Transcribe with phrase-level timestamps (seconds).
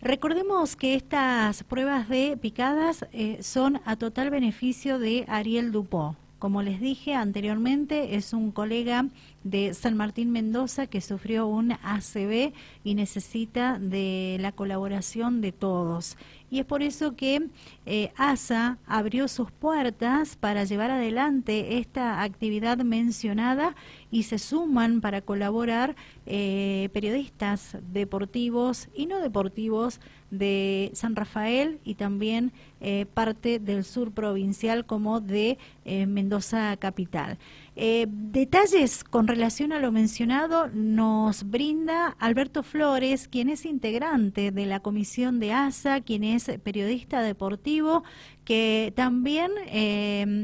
[0.00, 6.16] Recordemos que estas pruebas de picadas eh, son a total beneficio de Ariel Dupont.
[6.38, 9.06] Como les dije anteriormente, es un colega
[9.42, 12.52] de San Martín Mendoza que sufrió un ACV
[12.84, 16.16] y necesita de la colaboración de todos.
[16.50, 17.48] Y es por eso que
[17.86, 23.74] eh, ASA abrió sus puertas para llevar adelante esta actividad mencionada
[24.10, 30.00] y se suman para colaborar eh, periodistas deportivos y no deportivos
[30.30, 37.38] de San Rafael y también eh, parte del sur provincial como de eh, Mendoza Capital.
[37.74, 44.80] detalles con relación a lo mencionado nos brinda Alberto Flores, quien es integrante de la
[44.80, 48.04] comisión de ASA, quien es periodista deportivo,
[48.44, 49.52] que también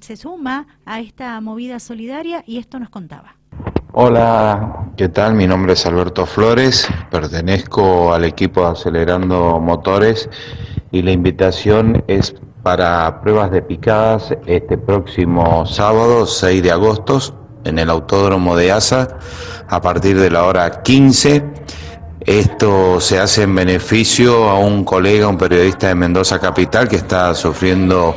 [0.00, 3.36] se suma a esta movida solidaria y esto nos contaba.
[3.92, 5.34] Hola, ¿qué tal?
[5.34, 10.28] Mi nombre es Alberto Flores, pertenezco al equipo Acelerando Motores
[10.90, 12.34] y la invitación es
[12.68, 17.18] para pruebas de picadas este próximo sábado 6 de agosto
[17.64, 19.08] en el Autódromo de ASA
[19.66, 21.42] a partir de la hora 15.
[22.20, 27.34] Esto se hace en beneficio a un colega, un periodista de Mendoza Capital que está
[27.34, 28.14] sufriendo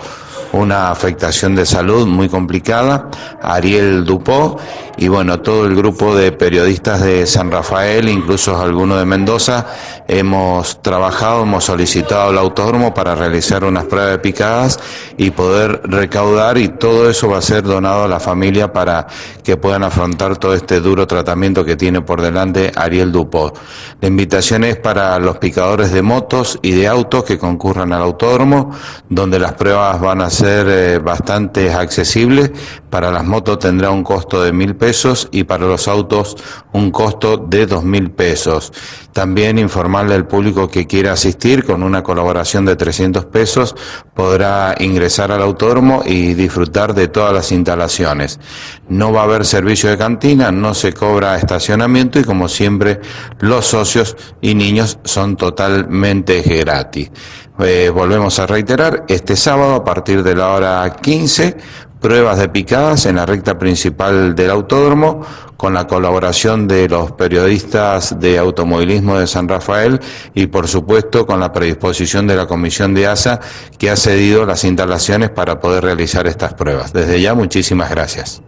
[0.53, 3.09] una afectación de salud muy complicada,
[3.41, 4.57] Ariel Dupó,
[4.97, 9.65] y bueno, todo el grupo de periodistas de San Rafael, incluso algunos de Mendoza,
[10.07, 14.79] hemos trabajado, hemos solicitado el autódromo para realizar unas pruebas de picadas
[15.17, 19.07] y poder recaudar y todo eso va a ser donado a la familia para
[19.43, 23.53] que puedan afrontar todo este duro tratamiento que tiene por delante Ariel Dupó.
[24.01, 28.71] La invitación es para los picadores de motos y de autos que concurran al autódromo,
[29.09, 32.51] donde las pruebas van a ser eh, bastante accesibles.
[32.89, 36.35] Para las motos tendrá un costo de mil pesos y para los autos
[36.73, 38.71] un costo de dos mil pesos.
[39.13, 43.75] También informarle al público que quiera asistir con una colaboración de 300 pesos
[44.13, 48.39] podrá ingresar al autódromo y disfrutar de todas las instalaciones.
[48.87, 53.01] No va a haber servicio de cantina, no se cobra estacionamiento y como siempre
[53.39, 57.11] los socios y niños son totalmente gratis.
[57.59, 61.57] Eh, volvemos a reiterar, este sábado a partir de la hora 15
[62.01, 65.21] pruebas de picadas en la recta principal del autódromo
[65.55, 69.99] con la colaboración de los periodistas de automovilismo de San Rafael
[70.33, 73.39] y por supuesto con la predisposición de la Comisión de ASA
[73.77, 76.91] que ha cedido las instalaciones para poder realizar estas pruebas.
[76.91, 78.41] Desde ya, muchísimas gracias.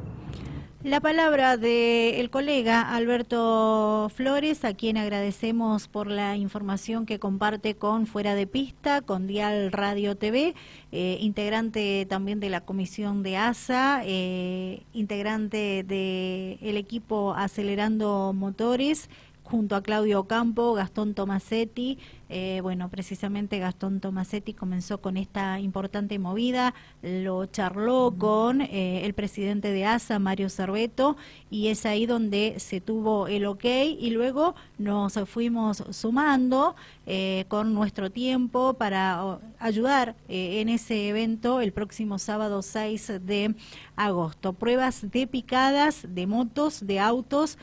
[0.84, 8.06] La palabra del colega Alberto Flores, a quien agradecemos por la información que comparte con
[8.06, 10.56] Fuera de Pista, con Dial Radio TV,
[10.92, 19.10] eh, integrante también de la comisión de ASA, eh, integrante del equipo Acelerando Motores,
[19.44, 22.00] junto a Claudio Campo, Gastón Tomasetti.
[22.30, 26.74] Eh, bueno, precisamente Gastón Tomasetti comenzó con esta importante movida,
[27.04, 31.16] lo charló con eh, el presidente de ASA, Mario Cerveto,
[31.52, 33.66] y es ahí donde se tuvo el ok
[34.00, 41.72] y luego nos fuimos sumando eh, con nuestro tiempo para ayudar en ese evento el
[41.72, 43.53] próximo sábado 6 de
[43.96, 44.53] agosto.
[44.53, 47.59] Pruebas de picadas de motos, de autos,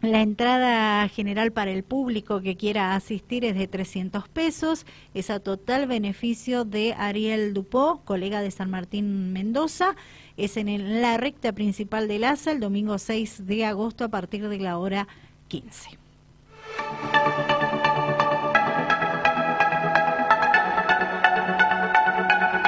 [0.00, 5.40] la entrada general para el público que quiera asistir es de 300 pesos, es a
[5.40, 9.96] total beneficio de Ariel Dupó, colega de San Martín Mendoza.
[10.36, 14.58] Es en la recta principal del ASA el domingo 6 de agosto a partir de
[14.58, 15.08] la hora
[15.48, 15.98] 15.